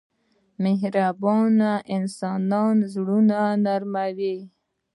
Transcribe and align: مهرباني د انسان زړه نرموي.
مهرباني 0.61 1.67
د 1.77 1.83
انسان 1.95 2.75
زړه 2.93 3.17
نرموي. 3.65 4.37